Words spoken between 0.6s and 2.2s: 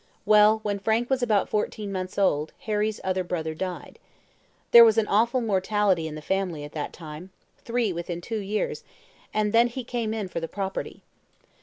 when Frank was about fourteen months